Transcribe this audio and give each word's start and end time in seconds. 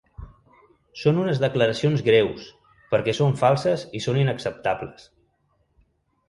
Són 1.01 1.19
unes 1.23 1.41
declaracions 1.43 2.01
greus, 2.07 2.47
perquè 2.95 3.15
són 3.19 3.37
falses 3.43 3.85
i 4.01 4.03
són 4.07 4.19
inacceptables. 4.23 5.07